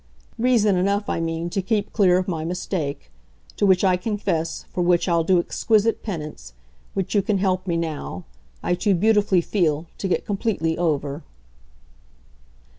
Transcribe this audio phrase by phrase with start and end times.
[0.39, 3.11] Reason enough, I mean, to keep clear of my mistake;
[3.55, 6.53] to which I confess, for which I'll do exquisite penance,
[6.95, 8.23] which you can help me now,
[8.63, 11.21] I too beautifully feel, to get completely over."